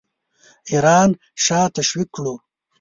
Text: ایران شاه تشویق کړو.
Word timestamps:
ایران 0.69 1.09
شاه 1.43 1.67
تشویق 1.75 2.09
کړو. 2.15 2.33